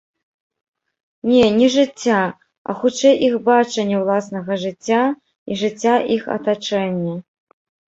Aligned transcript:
Не, 1.31 1.43
не 1.57 1.67
жыцця, 1.75 2.19
а 2.71 2.77
хутчэй 2.81 3.15
іх 3.29 3.37
бачання 3.53 4.03
ўласнага 4.03 4.51
жыцця 4.67 5.01
і 5.13 5.51
жыцця 5.65 5.95
іх 6.21 6.31
атачэння. 6.41 7.13